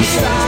[0.00, 0.43] está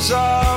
[0.00, 0.47] for you.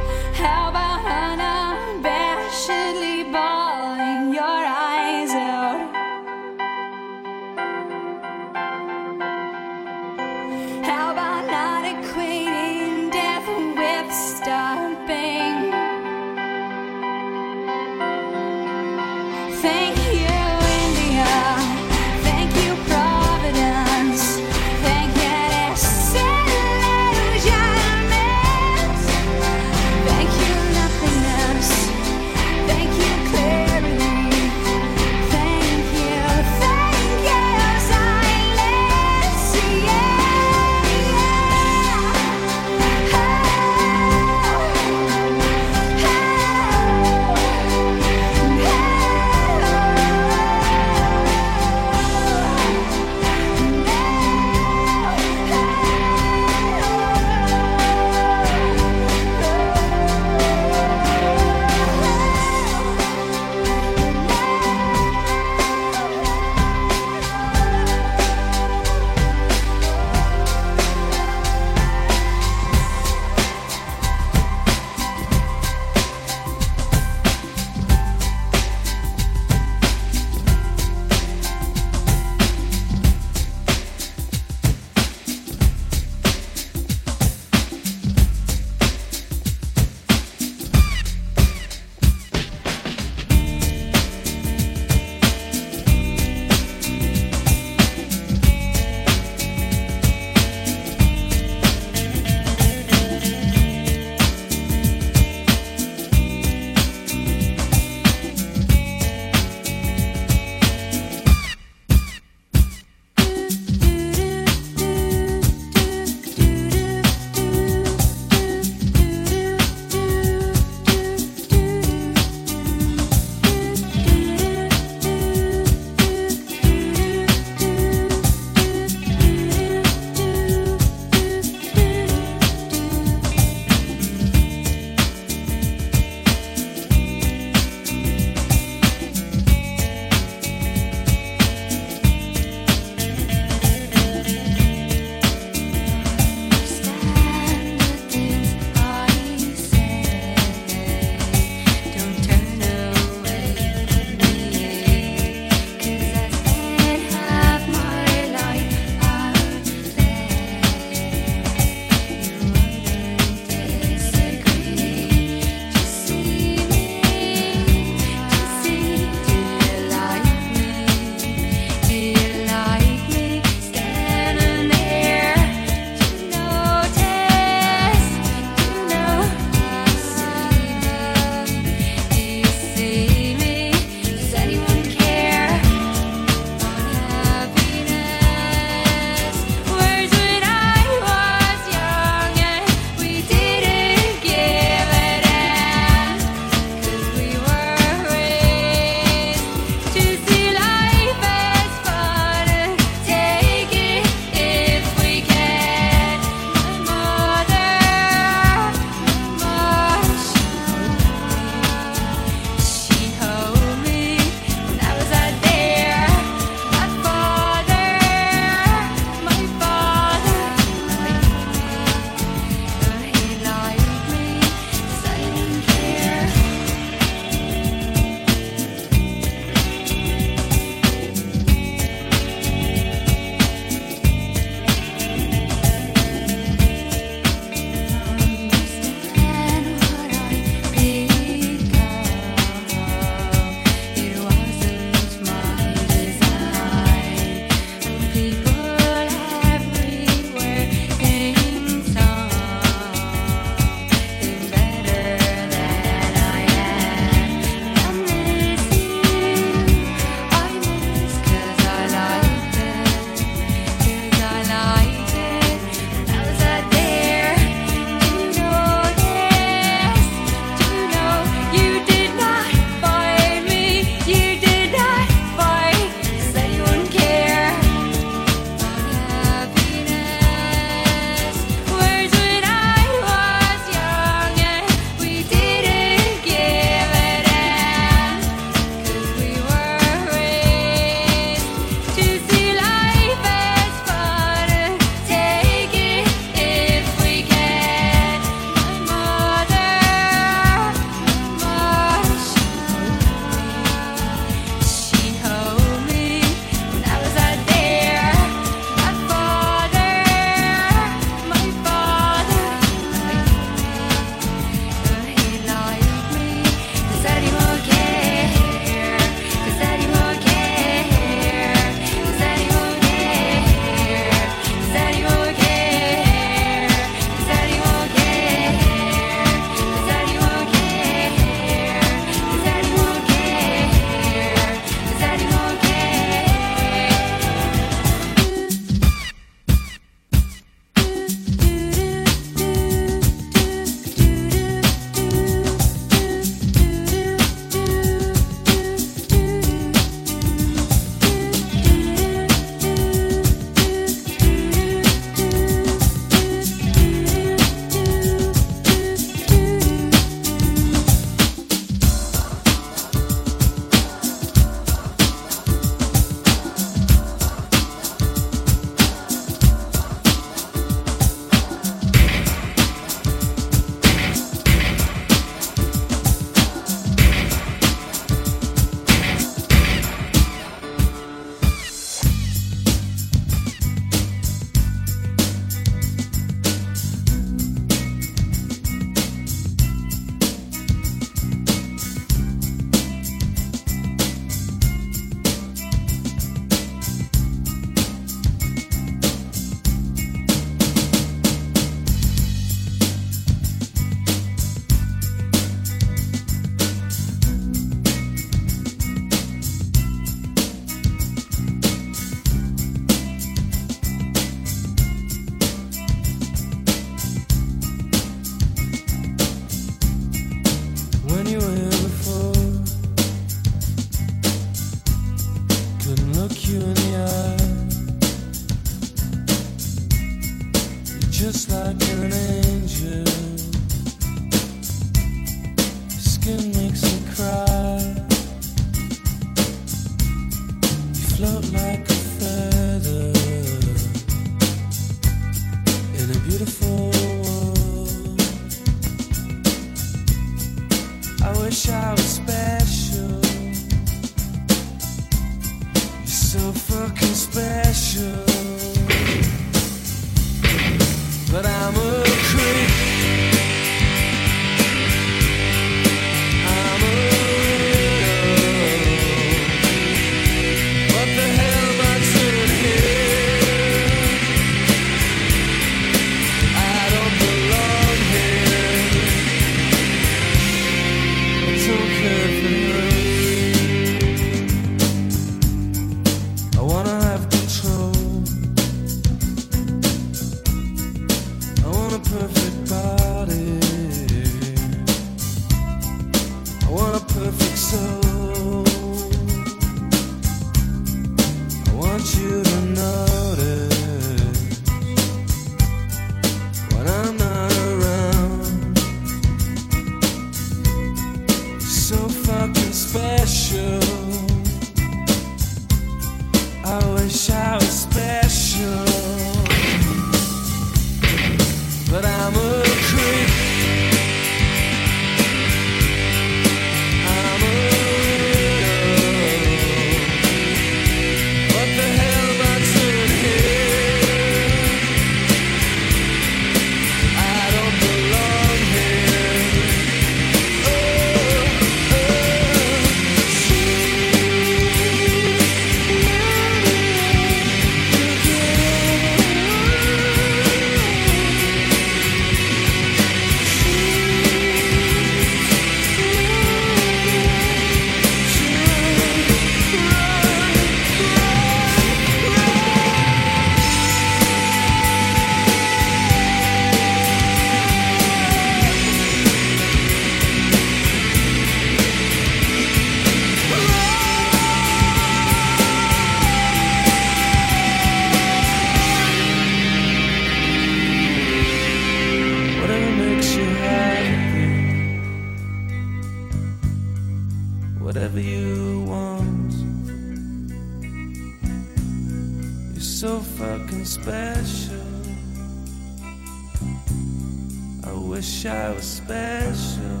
[597.86, 600.00] I wish I was special.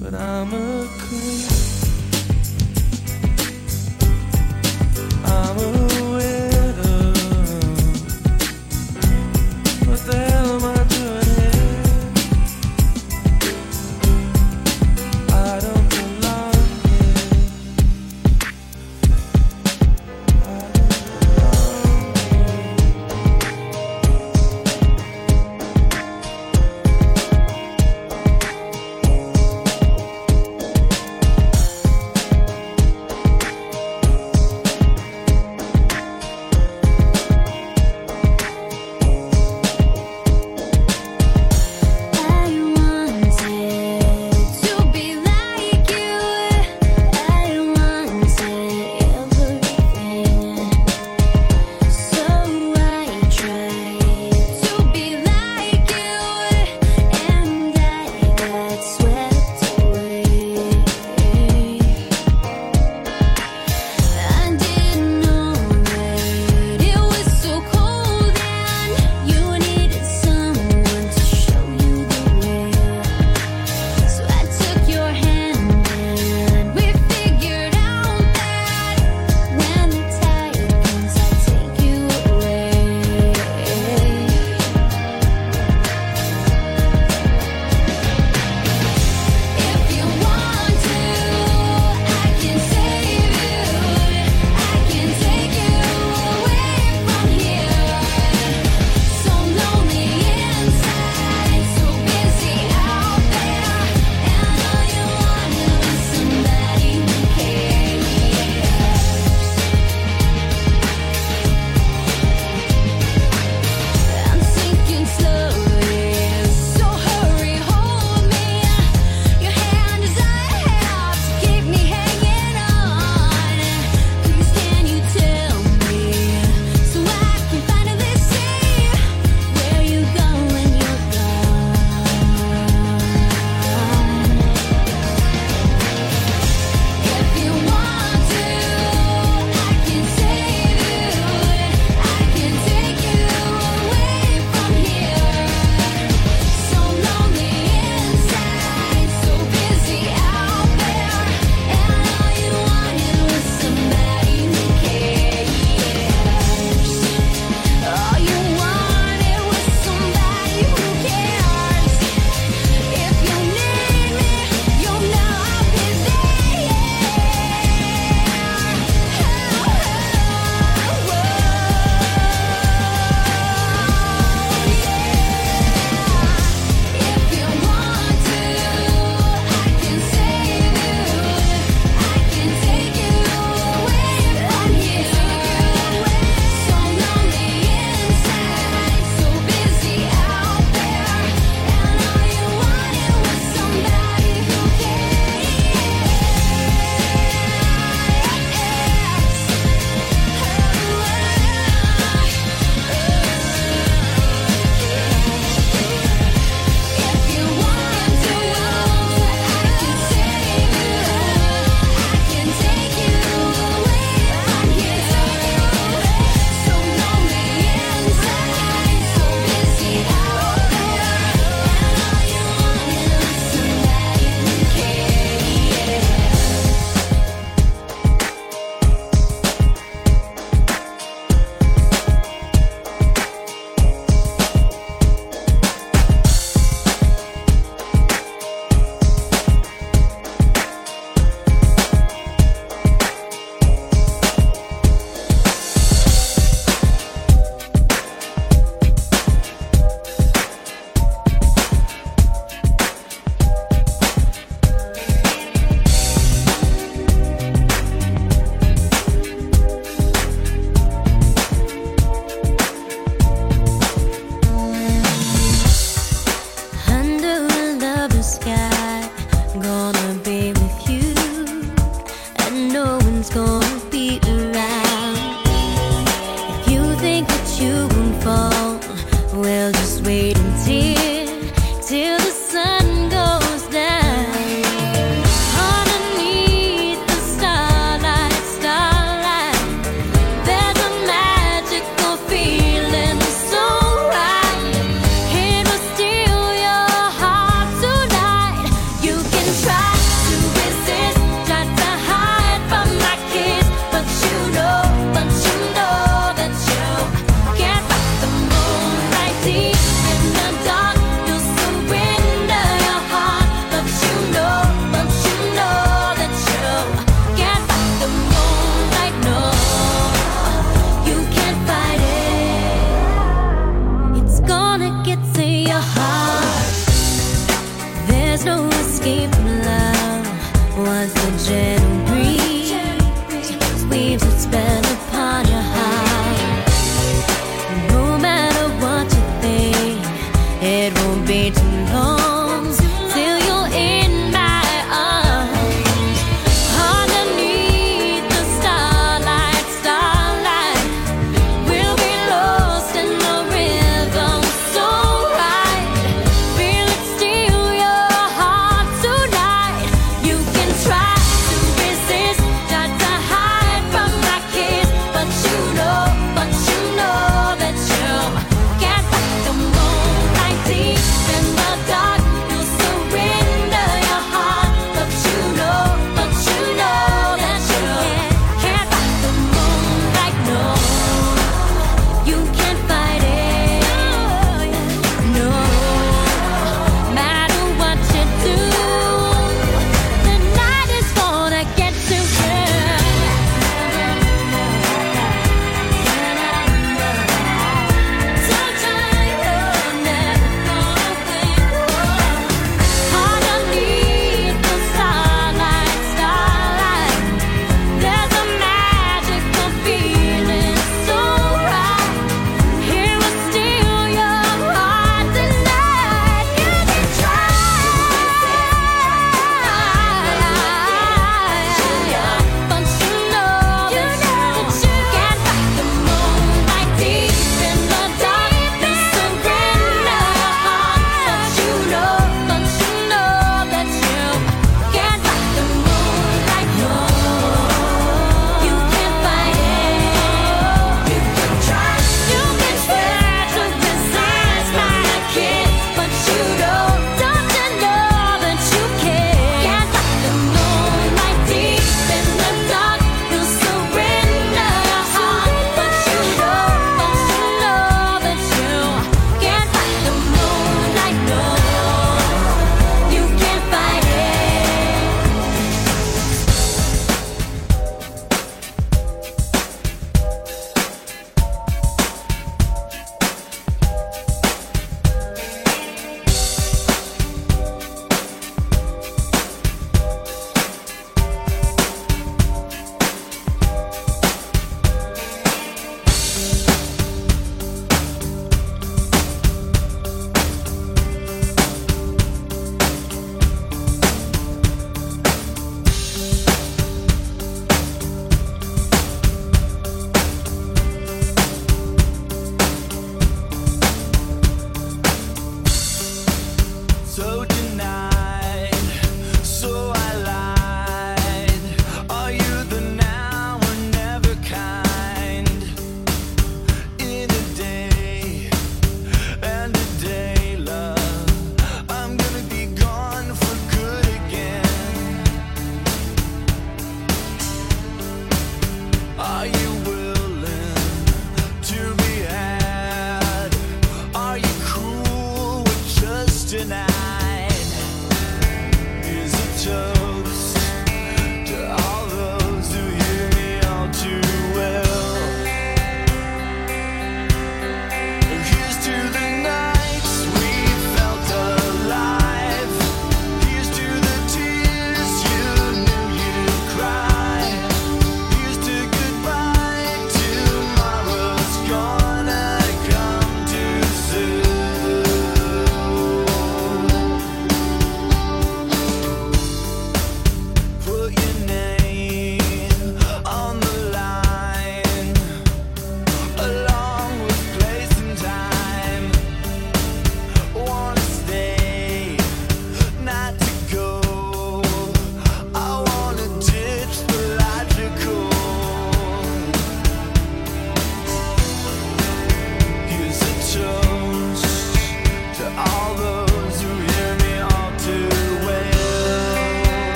[0.00, 1.77] But I'm a creep.